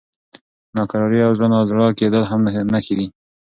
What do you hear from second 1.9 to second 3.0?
کېدل هم نښې